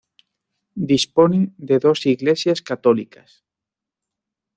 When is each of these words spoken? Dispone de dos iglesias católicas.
Dispone 0.91 1.53
de 1.57 1.77
dos 1.77 2.07
iglesias 2.07 2.63
católicas. 2.63 3.43